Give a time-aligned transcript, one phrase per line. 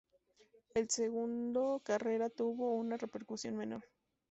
[0.73, 3.83] El segundo Carrera tuvo una repercusión menor.